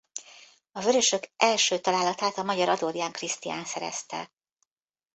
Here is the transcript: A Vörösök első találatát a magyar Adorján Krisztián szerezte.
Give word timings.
A 0.71 0.81
Vörösök 0.81 1.29
első 1.37 1.79
találatát 1.79 2.37
a 2.37 2.43
magyar 2.43 2.69
Adorján 2.69 3.11
Krisztián 3.11 3.65
szerezte. 3.65 4.31